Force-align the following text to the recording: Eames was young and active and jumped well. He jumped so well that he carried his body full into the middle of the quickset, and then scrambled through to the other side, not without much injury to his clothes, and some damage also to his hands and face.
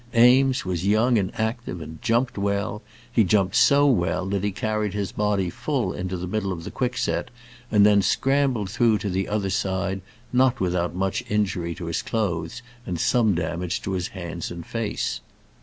Eames 0.15 0.65
was 0.65 0.87
young 0.87 1.19
and 1.19 1.31
active 1.39 1.79
and 1.79 2.01
jumped 2.01 2.35
well. 2.35 2.81
He 3.11 3.23
jumped 3.23 3.55
so 3.55 3.85
well 3.85 4.25
that 4.29 4.43
he 4.43 4.49
carried 4.51 4.95
his 4.95 5.11
body 5.11 5.51
full 5.51 5.93
into 5.93 6.17
the 6.17 6.25
middle 6.25 6.51
of 6.51 6.63
the 6.63 6.71
quickset, 6.71 7.29
and 7.69 7.85
then 7.85 8.01
scrambled 8.01 8.71
through 8.71 8.97
to 8.97 9.11
the 9.11 9.27
other 9.27 9.51
side, 9.51 10.01
not 10.33 10.59
without 10.59 10.95
much 10.95 11.23
injury 11.29 11.75
to 11.75 11.85
his 11.85 12.01
clothes, 12.01 12.63
and 12.83 12.99
some 12.99 13.35
damage 13.35 13.77
also 13.77 13.83
to 13.91 13.91
his 13.91 14.07
hands 14.07 14.49
and 14.49 14.65
face. 14.65 15.21